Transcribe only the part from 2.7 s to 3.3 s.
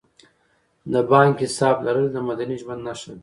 نښه ده.